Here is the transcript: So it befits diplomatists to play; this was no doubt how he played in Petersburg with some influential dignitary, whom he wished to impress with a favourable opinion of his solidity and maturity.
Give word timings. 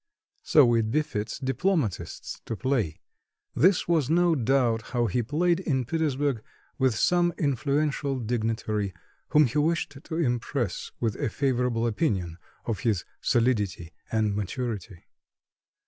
So 0.41 0.73
it 0.73 0.89
befits 0.89 1.37
diplomatists 1.37 2.41
to 2.47 2.55
play; 2.55 3.01
this 3.55 3.87
was 3.87 4.09
no 4.09 4.33
doubt 4.33 4.81
how 4.97 5.05
he 5.05 5.21
played 5.21 5.59
in 5.59 5.85
Petersburg 5.85 6.41
with 6.79 6.95
some 6.95 7.35
influential 7.37 8.17
dignitary, 8.17 8.95
whom 9.27 9.45
he 9.45 9.59
wished 9.59 10.03
to 10.05 10.15
impress 10.17 10.91
with 10.99 11.13
a 11.17 11.29
favourable 11.29 11.85
opinion 11.85 12.39
of 12.65 12.79
his 12.79 13.05
solidity 13.21 13.93
and 14.11 14.35
maturity. 14.35 15.05